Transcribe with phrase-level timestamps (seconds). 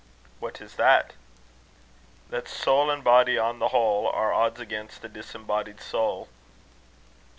[0.39, 1.13] "What is that?"
[2.31, 6.27] "'That soul and body, on the whole, Are odds against a disembodied soul.'"